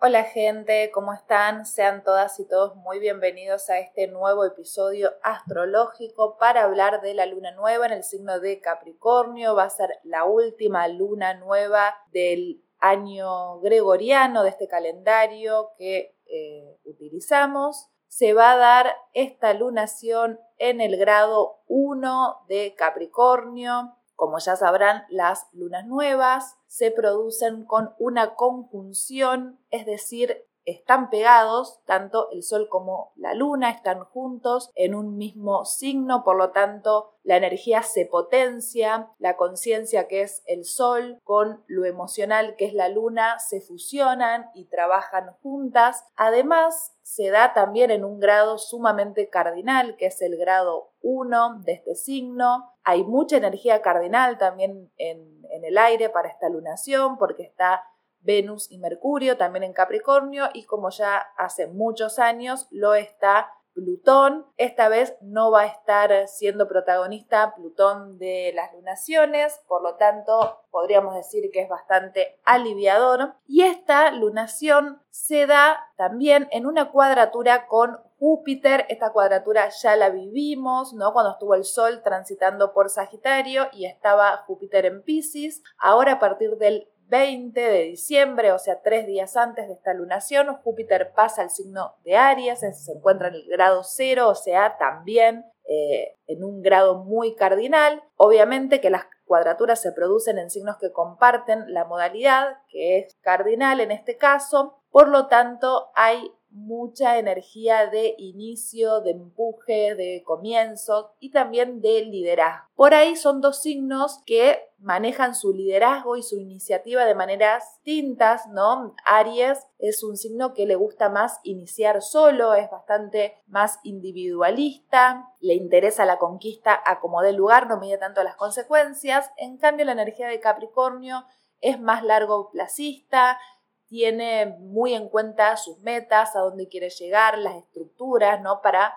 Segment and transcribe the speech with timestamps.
[0.00, 1.66] Hola gente, ¿cómo están?
[1.66, 7.26] Sean todas y todos muy bienvenidos a este nuevo episodio astrológico para hablar de la
[7.26, 9.56] luna nueva en el signo de Capricornio.
[9.56, 16.78] Va a ser la última luna nueva del año gregoriano de este calendario que eh,
[16.84, 17.88] utilizamos.
[18.06, 25.04] Se va a dar esta lunación en el grado 1 de Capricornio como ya sabrán,
[25.10, 32.68] las lunas nuevas se producen con una conjunción, es decir, están pegados, tanto el Sol
[32.68, 38.06] como la Luna están juntos en un mismo signo, por lo tanto la energía se
[38.06, 43.60] potencia, la conciencia que es el Sol con lo emocional que es la Luna se
[43.60, 46.04] fusionan y trabajan juntas.
[46.16, 51.72] Además, se da también en un grado sumamente cardinal, que es el grado 1 de
[51.72, 52.72] este signo.
[52.84, 57.84] Hay mucha energía cardinal también en, en el aire para esta lunación, porque está
[58.20, 64.44] Venus y Mercurio también en Capricornio y como ya hace muchos años lo está Plutón.
[64.56, 70.62] Esta vez no va a estar siendo protagonista Plutón de las lunaciones, por lo tanto
[70.72, 73.34] podríamos decir que es bastante aliviador.
[73.46, 80.10] Y esta lunación se da también en una cuadratura con Júpiter, esta cuadratura ya la
[80.10, 81.12] vivimos, ¿no?
[81.12, 85.62] Cuando estuvo el Sol transitando por Sagitario y estaba Júpiter en Pisces.
[85.78, 90.54] Ahora a partir del 20 de diciembre, o sea, tres días antes de esta lunación,
[90.62, 95.44] Júpiter pasa al signo de Aries, se encuentra en el grado cero, o sea, también
[95.70, 98.02] eh, en un grado muy cardinal.
[98.16, 103.80] Obviamente que las cuadraturas se producen en signos que comparten la modalidad, que es cardinal
[103.80, 111.12] en este caso, por lo tanto hay mucha energía de inicio, de empuje, de comienzo
[111.20, 112.68] y también de liderazgo.
[112.74, 118.46] Por ahí son dos signos que manejan su liderazgo y su iniciativa de maneras distintas,
[118.48, 118.94] ¿no?
[119.04, 125.54] Aries es un signo que le gusta más iniciar solo, es bastante más individualista, le
[125.54, 129.30] interesa la conquista a como dé lugar, no mide tanto las consecuencias.
[129.36, 131.24] En cambio, la energía de Capricornio
[131.60, 133.38] es más largo placista,
[133.88, 138.60] tiene muy en cuenta sus metas, a dónde quiere llegar, las estructuras, ¿no?
[138.62, 138.94] Para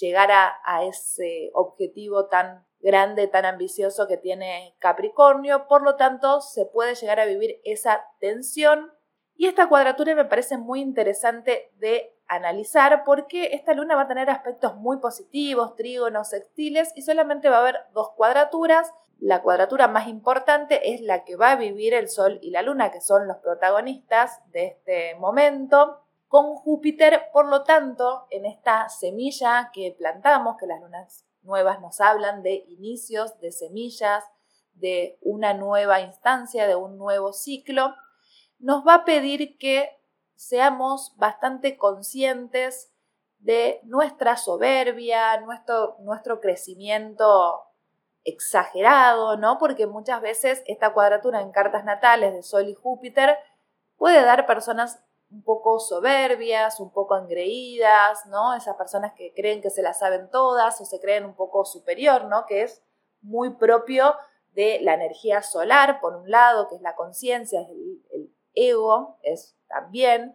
[0.00, 5.66] llegar a, a, ese objetivo tan grande, tan ambicioso que tiene Capricornio.
[5.68, 8.92] Por lo tanto, se puede llegar a vivir esa tensión.
[9.36, 14.30] Y esta cuadratura me parece muy interesante de analizar porque esta luna va a tener
[14.30, 18.92] aspectos muy positivos, trígonos, sextiles y solamente va a haber dos cuadraturas.
[19.18, 22.90] La cuadratura más importante es la que va a vivir el Sol y la Luna,
[22.90, 29.70] que son los protagonistas de este momento, con Júpiter, por lo tanto, en esta semilla
[29.72, 34.24] que plantamos, que las lunas nuevas nos hablan de inicios, de semillas,
[34.74, 37.94] de una nueva instancia, de un nuevo ciclo,
[38.58, 39.90] nos va a pedir que
[40.34, 42.92] seamos bastante conscientes
[43.38, 47.62] de nuestra soberbia, nuestro, nuestro crecimiento
[48.24, 49.58] exagerado, ¿no?
[49.58, 53.38] Porque muchas veces esta cuadratura en cartas natales de Sol y Júpiter
[53.96, 55.00] puede dar personas
[55.30, 58.54] un poco soberbias, un poco engreídas, ¿no?
[58.54, 62.24] Esas personas que creen que se las saben todas o se creen un poco superior,
[62.24, 62.46] ¿no?
[62.46, 62.82] Que es
[63.22, 64.16] muy propio
[64.54, 69.18] de la energía solar, por un lado, que es la conciencia, es el, el ego,
[69.22, 70.34] es también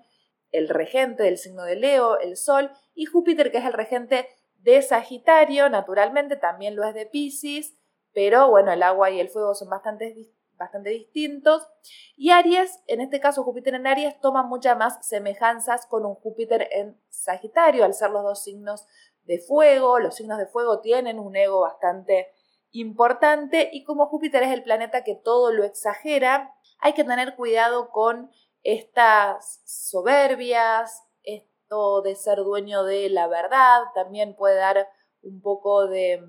[0.52, 4.82] el regente del signo de Leo, el Sol, y Júpiter, que es el regente de
[4.82, 7.76] Sagitario, naturalmente también lo es de Pisces,
[8.14, 10.16] pero bueno, el agua y el fuego son bastante,
[10.58, 11.68] bastante distintos.
[12.16, 16.68] Y Aries, en este caso Júpiter en Aries, toma muchas más semejanzas con un Júpiter
[16.72, 18.86] en Sagitario, al ser los dos signos
[19.24, 20.00] de fuego.
[20.00, 22.28] Los signos de fuego tienen un ego bastante
[22.72, 27.90] importante y como Júpiter es el planeta que todo lo exagera, hay que tener cuidado
[27.92, 28.32] con
[28.64, 34.88] estas soberbias, esto de ser dueño de la verdad, también puede dar
[35.22, 36.20] un poco de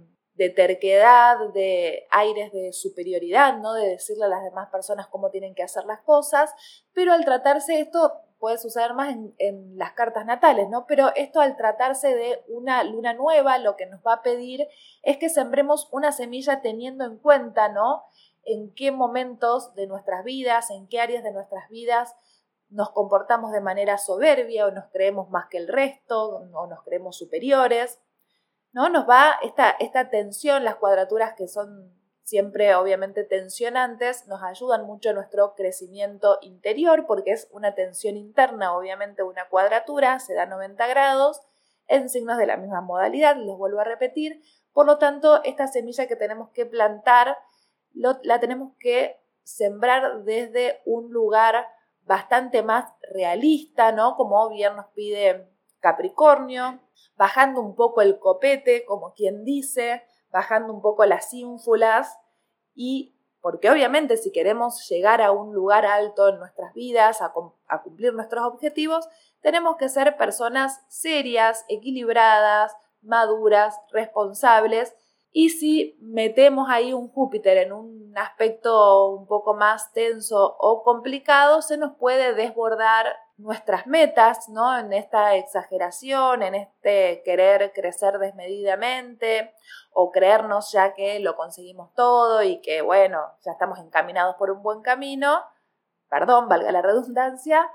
[0.57, 3.75] terquedad, de aires de superioridad, ¿no?
[3.75, 6.55] De decirle a las demás personas cómo tienen que hacer las cosas,
[6.93, 10.85] pero al tratarse esto puede suceder más en, las cartas natales, ¿no?
[10.89, 14.67] Pero esto al tratarse de una luna nueva, lo que nos va a pedir
[15.05, 18.03] es que sembremos una semilla teniendo en cuenta, ¿no?
[18.45, 22.15] En qué momentos de nuestras vidas, en qué áreas de nuestras vidas
[22.69, 27.17] nos comportamos de manera soberbia o nos creemos más que el resto o nos creemos
[27.17, 28.01] superiores
[28.73, 28.89] ¿no?
[28.89, 31.93] Nos va esta, esta tensión, las cuadraturas que son
[32.25, 38.77] siempre obviamente tensionantes, nos ayudan mucho a nuestro crecimiento interior porque es una tensión interna,
[38.77, 41.43] obviamente una cuadratura, se da 90 grados
[41.89, 44.41] en signos de la misma modalidad, les vuelvo a repetir,
[44.73, 47.37] por lo tanto esta semilla que tenemos que plantar
[47.95, 51.67] la tenemos que sembrar desde un lugar
[52.05, 54.17] bastante más realista, ¿no?
[54.17, 55.49] Como bien nos pide
[55.81, 56.81] Capricornio,
[57.17, 62.19] bajando un poco el copete, como quien dice, bajando un poco las ínfulas
[62.75, 67.33] y porque obviamente si queremos llegar a un lugar alto en nuestras vidas, a,
[67.67, 69.09] a, cumplir nuestros objetivos,
[69.41, 74.95] tenemos que ser personas serias, equilibradas, maduras, responsables.
[75.35, 81.63] Y si metemos ahí un Júpiter en un aspecto un poco más tenso o complicado,
[81.63, 84.79] se nos puede desbordar nuestras metas, ¿no?
[84.79, 89.55] En esta exageración, en este querer crecer desmedidamente
[89.91, 94.63] o creernos ya que lo conseguimos todo y que, bueno, ya estamos encaminados por un
[94.63, 95.43] buen camino,
[96.11, 97.71] perdón, valga la redundancia,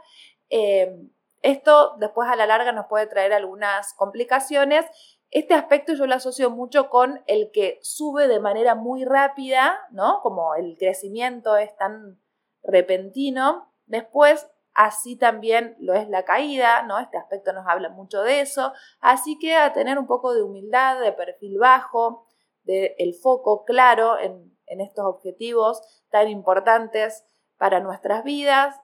[0.52, 0.96] eh,
[1.42, 4.86] esto después a la larga nos puede traer algunas complicaciones.
[5.30, 10.22] Este aspecto yo lo asocio mucho con el que sube de manera muy rápida, ¿no?
[10.22, 12.22] Como el crecimiento es tan
[12.64, 13.74] repentino.
[13.86, 17.00] Después así también lo es la caída, ¿no?
[17.00, 21.02] Este aspecto nos habla mucho de eso, así que a tener un poco de humildad,
[21.02, 22.28] de perfil bajo,
[22.64, 27.26] de el foco claro en estos objetivos tan importantes
[27.58, 28.80] para nuestras vidas,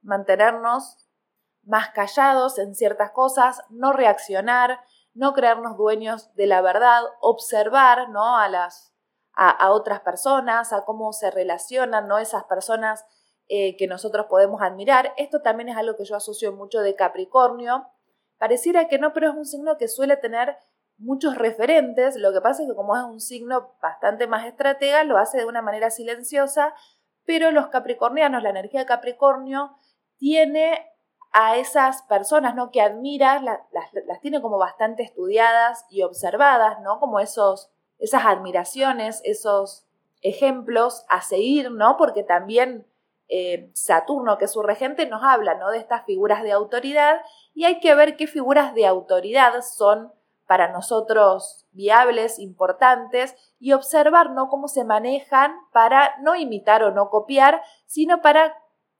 [0.00, 1.08] mantenernos
[1.64, 4.80] más callados en ciertas cosas, no reaccionar,
[5.14, 8.36] no creernos dueños de la verdad, observar, ¿no?
[8.38, 8.92] A las
[9.34, 12.18] a, otras personas, a cómo se relacionan, ¿no?
[12.18, 13.04] Esas personas
[13.48, 15.14] eh, que nosotros podemos admirar.
[15.16, 17.86] Esto también es algo que yo asocio mucho de Capricornio.
[18.38, 20.58] Pareciera que no, pero es un signo que suele tener
[20.98, 22.16] muchos referentes.
[22.16, 25.46] Lo que pasa es que como es un signo bastante más estratega, lo hace de
[25.46, 26.74] una manera silenciosa,
[27.24, 29.76] pero los capricornianos, la energía de Capricornio,
[30.18, 30.91] tiene
[31.32, 32.70] a esas personas ¿no?
[32.70, 37.00] que admiras, las, las, tiene como bastante estudiadas y observadas, ¿no?
[37.00, 39.86] Como esos, esas admiraciones, esos
[40.20, 41.96] ejemplos a seguir, ¿no?
[41.96, 42.86] Porque también
[43.34, 45.70] eh, Saturno, que es su regente, nos habla ¿no?
[45.70, 47.22] de estas figuras de autoridad
[47.54, 50.12] y hay que ver qué figuras de autoridad son
[50.46, 54.48] para nosotros viables, importantes y observar ¿no?
[54.50, 58.54] cómo se manejan para no imitar o no copiar, sino para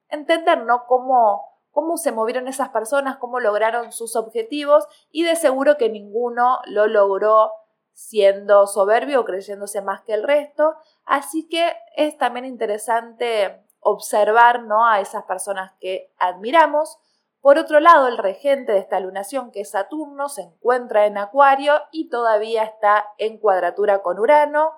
[0.09, 0.87] entender ¿no?
[0.87, 6.61] cómo, cómo se movieron esas personas, cómo lograron sus objetivos y de seguro que ninguno
[6.67, 7.51] lo logró
[7.93, 10.77] siendo soberbio o creyéndose más que el resto.
[11.05, 14.87] Así que es también interesante observar ¿no?
[14.87, 16.99] a esas personas que admiramos.
[17.41, 21.75] Por otro lado, el regente de esta lunación, que es Saturno, se encuentra en Acuario
[21.91, 24.73] y todavía está en cuadratura con Urano,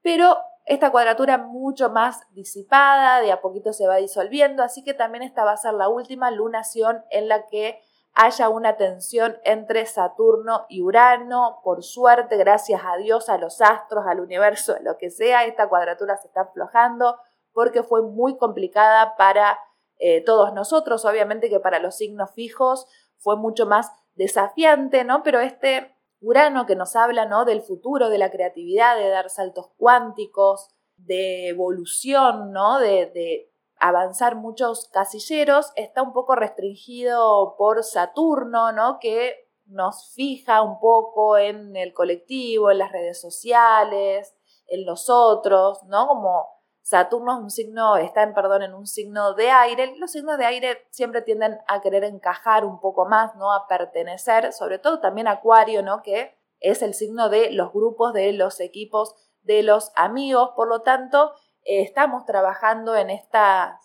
[0.00, 5.22] pero esta cuadratura mucho más disipada, de a poquito se va disolviendo, así que también
[5.24, 7.80] esta va a ser la última lunación en la que
[8.12, 11.60] haya una tensión entre Saturno y Urano.
[11.64, 16.16] Por suerte, gracias a Dios, a los astros, al universo, lo que sea, esta cuadratura
[16.18, 17.18] se está aflojando
[17.52, 19.58] porque fue muy complicada para
[19.96, 22.86] eh, todos nosotros, obviamente que para los signos fijos
[23.16, 25.22] fue mucho más desafiante, ¿no?
[25.22, 27.44] Pero este Urano que nos habla, ¿no?
[27.44, 32.78] Del futuro, de la creatividad, de dar saltos cuánticos, de evolución, ¿no?
[32.78, 38.98] De, de avanzar muchos casilleros, está un poco restringido por Saturno, ¿no?
[39.00, 44.34] Que nos fija un poco en el colectivo, en las redes sociales,
[44.66, 46.08] en los otros, ¿no?
[46.08, 46.57] Como
[46.88, 49.94] Saturno es un signo, está en, perdón, en un signo de aire.
[49.98, 53.52] Los signos de aire siempre tienden a querer encajar un poco más, ¿no?
[53.52, 56.00] A pertenecer, sobre todo también Acuario, ¿no?
[56.00, 60.52] Que es el signo de los grupos, de los equipos, de los amigos.
[60.56, 63.78] Por lo tanto, eh, estamos trabajando en estas,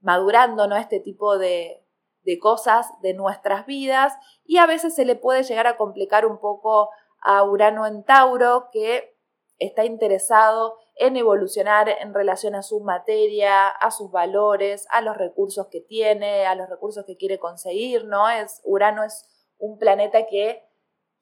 [0.00, 0.76] madurando, ¿no?
[0.76, 1.82] Este tipo de,
[2.24, 4.12] de cosas de nuestras vidas
[4.44, 6.90] y a veces se le puede llegar a complicar un poco
[7.22, 9.16] a Urano en Tauro, que
[9.58, 15.68] está interesado en evolucionar en relación a su materia, a sus valores, a los recursos
[15.68, 18.28] que tiene, a los recursos que quiere conseguir, ¿no?
[18.28, 19.24] Es, Urano es
[19.58, 20.64] un planeta que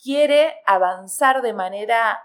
[0.02, 2.23] quiere avanzar de manera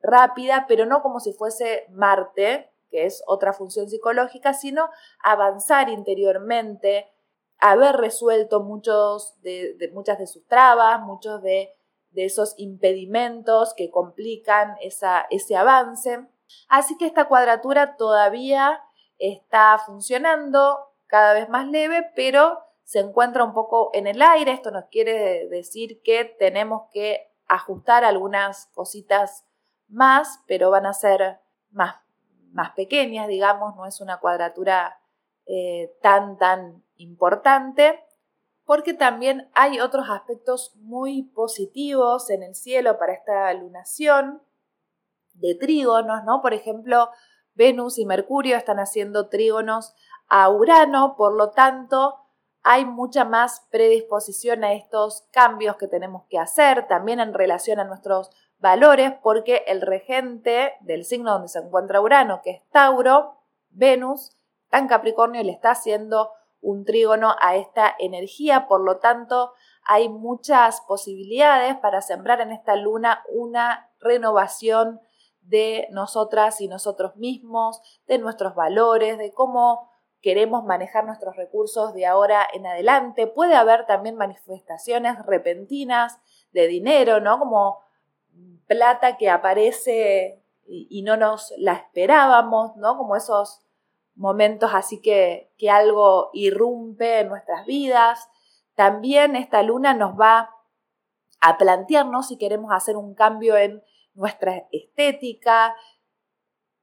[0.00, 4.88] rápida, pero no como si fuese Marte, que es otra función psicológica, sino
[5.24, 7.10] avanzar interiormente,
[7.58, 11.74] haber resuelto muchos de, muchas de sus trabas, muchos de,
[12.10, 16.28] de esos impedimentos que complican esa, ese avance.
[16.68, 18.80] Así que esta cuadratura todavía
[19.18, 24.52] está funcionando cada vez más leve, pero se encuentra un poco en el aire.
[24.52, 29.44] Esto nos quiere decir que tenemos que ajustar algunas cositas
[29.88, 31.40] más, pero van a ser
[31.70, 31.96] más,
[32.52, 34.98] más pequeñas, digamos, no es una cuadratura
[35.46, 38.02] eh, tan, tan importante,
[38.64, 44.42] porque también hay otros aspectos muy positivos en el cielo para esta lunación
[45.34, 46.40] de trígonos, ¿no?
[46.40, 47.10] Por ejemplo,
[47.54, 49.94] Venus y Mercurio están haciendo trígonos
[50.28, 52.18] a Urano, por lo tanto,
[52.62, 57.84] hay mucha más predisposición a estos cambios que tenemos que hacer, también en relación a
[57.84, 63.34] nuestros valores, porque el regente del signo donde se encuentra Urano, que es Tauro,
[63.70, 64.36] Venus,
[64.70, 69.52] en Capricornio, le está haciendo un trígono a esta energía, por lo tanto,
[69.84, 75.00] hay muchas posibilidades para sembrar en esta luna una renovación
[75.42, 79.90] de nosotras y nosotros mismos, de nuestros valores, de cómo
[80.22, 83.26] queremos manejar nuestros recursos de ahora en adelante.
[83.26, 86.18] Puede haber también manifestaciones repentinas
[86.52, 87.38] de dinero, ¿no?
[87.38, 87.80] Como
[88.66, 92.96] plata que aparece y, no nos la esperábamos, ¿no?
[92.96, 93.60] Como esos
[94.14, 98.28] momentos así que, que algo irrumpe en nuestras vidas.
[98.74, 100.50] También esta luna nos va
[101.40, 103.82] a plantearnos si queremos hacer un cambio en
[104.14, 105.74] nuestra estética,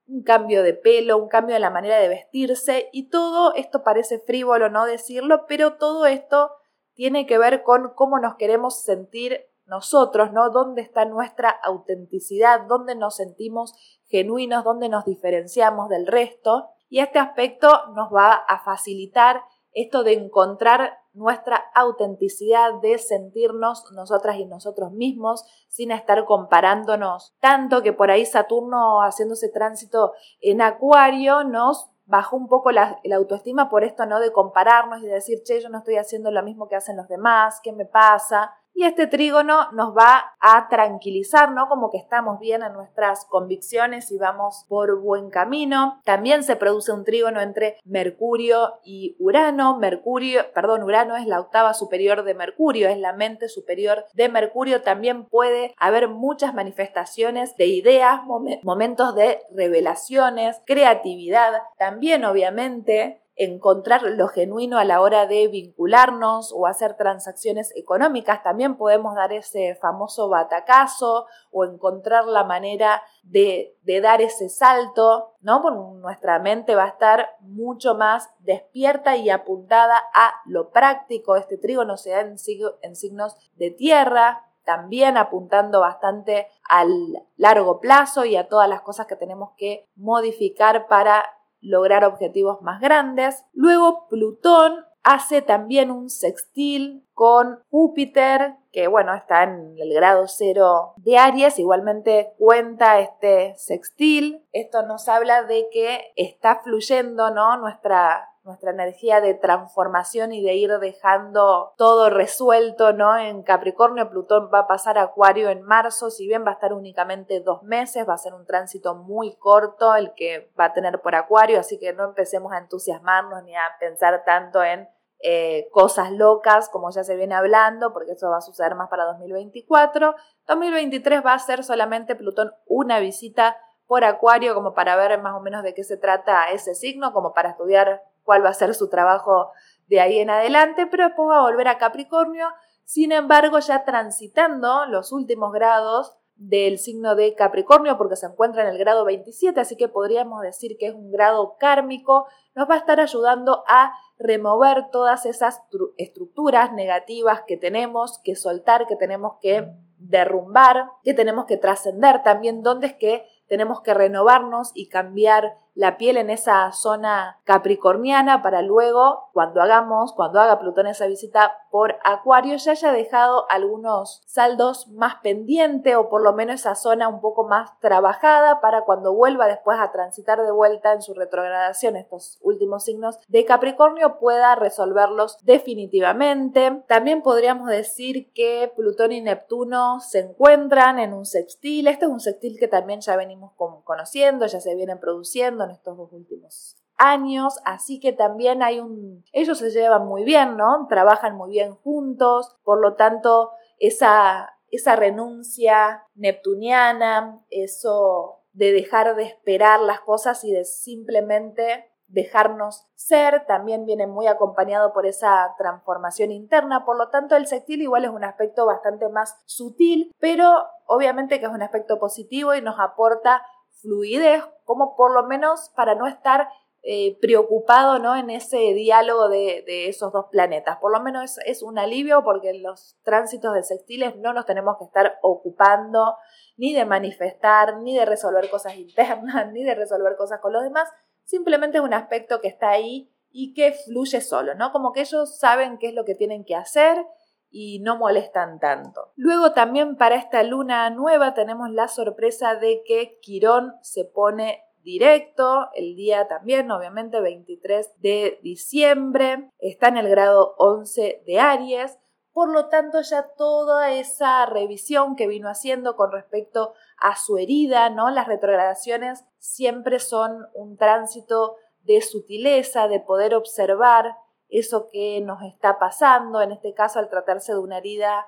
[0.08, 4.20] un cambio de pelo, un cambio de la manera de vestirse y todo esto parece
[4.20, 6.52] frívolo no decirlo, pero todo esto
[6.96, 10.50] tiene que ver con cómo nos queremos sentir nosotros, ¿no?
[10.50, 12.62] ¿Dónde está nuestra autenticidad?
[12.68, 13.76] ¿Dónde nos sentimos
[14.08, 14.64] genuinos?
[14.64, 16.70] ¿Dónde nos diferenciamos del resto?
[16.90, 19.44] Y este aspecto nos va a facilitar
[19.82, 27.82] esto de encontrar nuestra autenticidad, de sentirnos nosotras y nosotros mismos sin estar comparándonos tanto
[27.82, 33.84] que por ahí Saturno haciéndose tránsito en Acuario nos bajó un poco la, autoestima por
[33.84, 34.20] esto, ¿no?
[34.20, 37.60] De compararnos y decir, che, yo no estoy haciendo lo mismo que hacen los demás,
[37.64, 38.56] ¿qué me pasa?
[38.80, 41.68] Y este trígono nos va a tranquilizar, ¿no?
[41.68, 46.00] Como que estamos bien en nuestras convicciones y vamos por buen camino.
[46.06, 49.78] También se produce un trígono entre Mercurio y Urano.
[49.80, 54.82] Mercurio, perdón, Urano es la octava superior de Mercurio, es la mente superior de Mercurio.
[54.82, 58.22] También puede haber muchas manifestaciones de ideas,
[58.64, 61.52] momentos de revelaciones, creatividad.
[61.78, 68.43] También, obviamente, encontrar lo genuino a la hora de vincularnos o hacer transacciones económicas.
[68.43, 75.62] También podemos dar ese famoso batacazo o encontrar la manera de, dar ese salto, ¿no?
[75.62, 81.38] Porque nuestra mente va a estar mucho más despierta y apuntada a lo práctico.
[81.38, 86.89] Este trígono se da en signos de tierra, también apuntando bastante al
[87.38, 91.25] largo plazo y a todas las cosas que tenemos que modificar para
[91.62, 93.46] lograr objetivos más grandes.
[93.54, 100.94] Luego Plutón hace también un sextil con Júpiter, que bueno, está en el grado cero
[100.98, 104.46] de Aries, igualmente cuenta este sextil.
[104.51, 107.58] Esto nos habla de que está fluyendo, ¿no?
[107.58, 113.18] Nuestra nuestra energía de transformación y de ir dejando todo resuelto, ¿no?
[113.18, 116.74] En Capricornio, Plutón va a pasar a Acuario en marzo, si bien va a estar
[116.74, 121.00] únicamente dos meses, va a ser un tránsito muy corto el que va a tener
[121.01, 124.89] por Acuario, así que no empecemos a entusiasmarnos ni a pensar tanto en
[125.22, 129.06] eh, cosas locas como ya se viene hablando, porque eso va a suceder más para
[129.06, 130.15] 2024.
[130.48, 133.58] 2023 va a ser solamente Plutón una visita
[133.89, 137.34] por Acuario como para ver más o menos de qué se trata ese signo, como
[137.34, 139.52] para estudiar cuál va a ser su trabajo
[139.88, 142.48] de ahí en adelante, pero después va a volver a Capricornio,
[142.86, 148.70] sin embargo ya transitando los últimos grados del signo de Capricornio porque se encuentra en
[148.70, 152.78] el grado 27, así que podríamos decir que es un grado kármico, nos va a
[152.78, 155.62] estar ayudando a remover todas esas
[155.98, 162.64] estructuras negativas que tenemos que soltar, que tenemos que derrumbar, que tenemos que trascender también,
[162.64, 168.62] dónde es que tenemos que renovarnos y cambiar la piel en esa zona capricorniana para
[168.62, 174.90] luego, cuando hagamos, cuando haga Plutón esa visita por Acuario, ya haya dejado algunos saldos
[174.90, 179.48] más pendientes o por lo menos esa zona un poco más trabajada para cuando vuelva
[179.48, 185.38] después a transitar de vuelta en su retrogradación estos últimos signos de Capricornio pueda resolverlos
[185.44, 186.84] definitivamente.
[186.90, 191.88] También podríamos decir que Plutón y Neptuno se encuentran en un sextil.
[191.88, 193.54] Este es un sextil que también ya venimos
[193.86, 199.24] conociendo, ya se vienen produciendo estos dos últimos años, así que también hay un...
[199.32, 200.86] Ellos se llevan muy bien, ¿no?
[200.90, 209.24] Trabajan muy bien juntos, por lo tanto, esa, esa renuncia neptuniana, eso de dejar de
[209.24, 216.32] esperar las cosas y de simplemente dejarnos ser, también viene muy acompañado por esa transformación
[216.32, 221.40] interna, por lo tanto el sextil igual es un aspecto bastante más sutil, pero obviamente
[221.40, 223.44] que es un aspecto positivo y nos aporta
[223.82, 226.50] fluidez, como por lo menos para no estar
[226.82, 228.16] eh, preocupado ¿no?
[228.16, 230.78] en ese diálogo de, esos dos planetas.
[230.78, 234.86] Por lo menos es, un alivio porque los tránsitos de sextiles no nos tenemos que
[234.86, 236.16] estar ocupando
[236.56, 240.90] ni de manifestar, ni de resolver cosas internas, ni de resolver cosas con los demás.
[241.26, 244.72] Simplemente es un aspecto que está ahí y que fluye solo, ¿no?
[244.72, 247.06] Como que ellos saben qué es lo que tienen que hacer
[247.51, 249.12] y no molestan tanto.
[249.15, 255.70] Luego también para esta luna nueva tenemos la sorpresa de que Quirón se pone directo,
[255.74, 261.98] el día también, obviamente, 23 de diciembre, está en el grado 11 de Aries,
[262.32, 267.89] por lo tanto ya toda esa revisión que vino haciendo con respecto a su herida,
[267.89, 268.10] ¿no?
[268.10, 274.15] Las retrogradaciones siempre son un tránsito de sutileza, de poder observar
[274.50, 278.25] eso que nos está pasando, en este caso al tratarse de una herida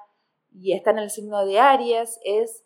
[0.51, 2.63] y está en el signo de Aries, es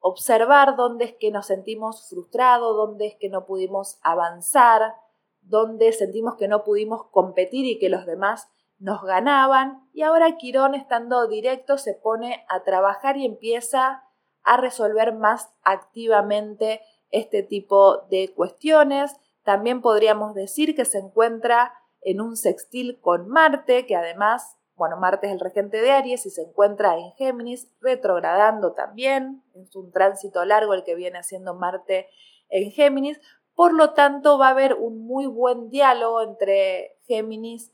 [0.00, 4.94] observar dónde es que nos sentimos frustrados, dónde es que no pudimos avanzar,
[5.40, 8.48] dónde sentimos que no pudimos competir y que los demás
[8.78, 9.88] nos ganaban.
[9.92, 14.04] Y ahora Quirón, estando directo, se pone a trabajar y empieza
[14.42, 19.16] a resolver más activamente este tipo de cuestiones.
[19.42, 21.72] También podríamos decir que se encuentra
[22.06, 26.30] en un sextil con Marte, que además bueno, Marte es el regente de Aries y
[26.30, 29.42] se encuentra en Géminis, retrogradando también.
[29.54, 32.08] Es un tránsito largo el que viene haciendo Marte
[32.50, 33.18] en Géminis.
[33.54, 37.72] Por lo tanto, va a haber un muy buen diálogo entre Géminis,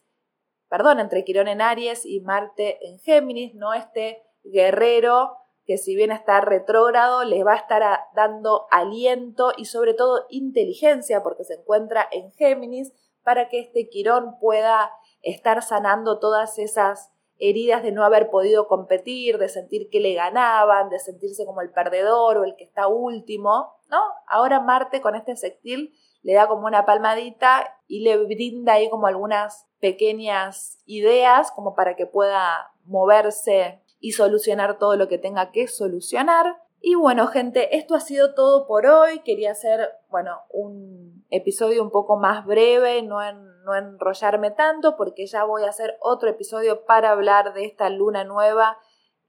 [0.69, 3.75] perdón, entre Quirón en Aries y Marte en Géminis, ¿no?
[3.75, 7.83] Este guerrero que si bien está retrógrado, les va a estar
[8.15, 12.93] dando aliento y sobre todo inteligencia porque se encuentra en Géminis
[13.25, 14.91] para que este Quirón pueda
[15.23, 20.91] estar sanando todas esas heridas de no haber podido competir, de sentir que le ganaban,
[20.91, 24.01] de sentirse como el perdedor o el que está último, ¿no?
[24.29, 29.09] Ahora Marte con este sextil le da como una palmadita y le brinda ahí como
[29.09, 35.67] algunas pequeñas ideas como para que pueda moverse y solucionar todo lo que tenga que
[35.67, 36.63] solucionar.
[36.81, 39.21] Y bueno, gente, esto ha sido todo por hoy.
[39.21, 43.21] Quería hacer, bueno, un episodio un poco más breve, no
[43.65, 48.25] no enrollarme tanto porque ya voy a hacer otro episodio para hablar de esta luna
[48.25, 48.79] nueva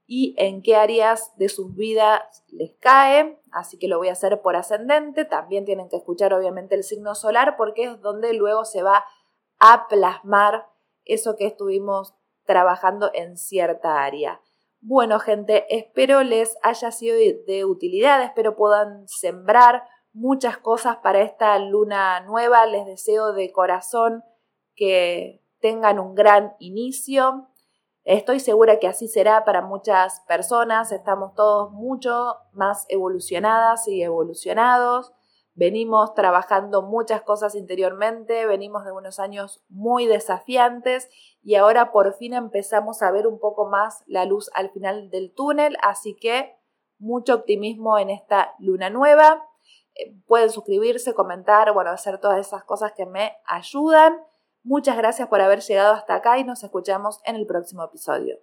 [0.06, 4.42] y en qué áreas de sus vidas les cae, así que lo voy a hacer
[4.42, 8.82] por ascendente, también tienen que escuchar obviamente el signo solar porque es donde luego se
[8.82, 9.04] va
[9.58, 10.66] a plasmar
[11.04, 14.42] eso que estuvimos trabajando en cierta área.
[14.80, 21.58] Bueno gente, espero les haya sido de utilidad, espero puedan sembrar muchas cosas para esta
[21.58, 22.64] luna nueva.
[22.64, 24.24] Les deseo de corazón
[24.74, 27.48] que tengan un gran inicio.
[28.04, 30.92] Estoy segura que así será para muchas personas.
[30.92, 35.12] Estamos todos mucho más evolucionadas y evolucionados.
[35.56, 41.08] Venimos trabajando muchas cosas interiormente, venimos de unos años muy desafiantes
[41.44, 45.32] y ahora por fin empezamos a ver un poco más la luz al final del
[45.32, 46.56] túnel, así que
[46.98, 49.44] mucho optimismo en esta luna nueva.
[49.94, 54.16] Eh, pueden suscribirse, comentar, bueno, hacer todas esas cosas que me ayudan.
[54.62, 58.38] Muchas gracias por haber llegado hasta acá y nos escuchamos en el próximo episodio.